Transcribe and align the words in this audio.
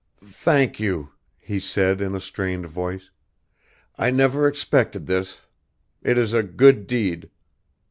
"Thank 0.25 0.79
you," 0.79 1.11
he 1.37 1.59
said 1.59 2.01
in 2.01 2.15
a 2.15 2.19
strained 2.19 2.65
voice; 2.65 3.11
"I 3.99 4.09
never 4.09 4.47
expected 4.47 5.05
this. 5.05 5.41
It 6.01 6.17
is 6.17 6.33
a 6.33 6.41
good 6.41 6.87
deed. 6.87 7.29